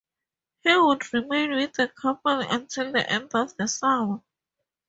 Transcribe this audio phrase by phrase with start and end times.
[0.63, 4.23] He would remain with the company until the end of the summer.